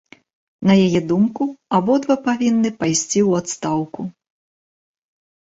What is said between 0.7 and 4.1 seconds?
яе думку, абодва павінны пайсці ў адстаўку.